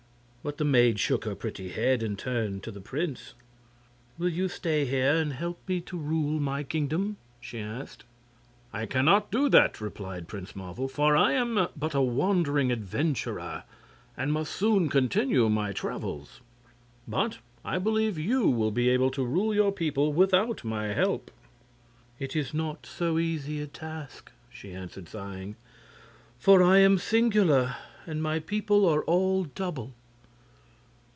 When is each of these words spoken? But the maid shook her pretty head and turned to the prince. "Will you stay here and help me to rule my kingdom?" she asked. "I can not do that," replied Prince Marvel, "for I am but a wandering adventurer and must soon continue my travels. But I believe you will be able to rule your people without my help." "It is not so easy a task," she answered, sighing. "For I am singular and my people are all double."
But 0.43 0.57
the 0.57 0.65
maid 0.65 0.99
shook 0.99 1.23
her 1.25 1.35
pretty 1.35 1.69
head 1.69 2.01
and 2.01 2.17
turned 2.17 2.63
to 2.63 2.71
the 2.71 2.81
prince. 2.81 3.35
"Will 4.17 4.27
you 4.27 4.47
stay 4.49 4.85
here 4.85 5.15
and 5.15 5.33
help 5.33 5.59
me 5.69 5.81
to 5.81 5.95
rule 5.99 6.39
my 6.39 6.63
kingdom?" 6.63 7.17
she 7.39 7.59
asked. 7.59 8.05
"I 8.73 8.87
can 8.87 9.05
not 9.05 9.29
do 9.29 9.49
that," 9.49 9.79
replied 9.79 10.27
Prince 10.27 10.55
Marvel, 10.55 10.87
"for 10.87 11.15
I 11.15 11.33
am 11.33 11.67
but 11.77 11.93
a 11.93 12.01
wandering 12.01 12.71
adventurer 12.71 13.65
and 14.17 14.33
must 14.33 14.53
soon 14.55 14.89
continue 14.89 15.47
my 15.47 15.73
travels. 15.73 16.41
But 17.07 17.37
I 17.63 17.77
believe 17.77 18.17
you 18.17 18.49
will 18.49 18.71
be 18.71 18.89
able 18.89 19.11
to 19.11 19.23
rule 19.23 19.53
your 19.53 19.71
people 19.71 20.11
without 20.11 20.63
my 20.63 20.87
help." 20.87 21.29
"It 22.17 22.35
is 22.35 22.51
not 22.51 22.87
so 22.87 23.19
easy 23.19 23.61
a 23.61 23.67
task," 23.67 24.31
she 24.49 24.73
answered, 24.73 25.07
sighing. 25.07 25.55
"For 26.39 26.63
I 26.63 26.79
am 26.79 26.97
singular 26.97 27.75
and 28.07 28.23
my 28.23 28.39
people 28.39 28.89
are 28.89 29.03
all 29.03 29.43
double." 29.43 29.93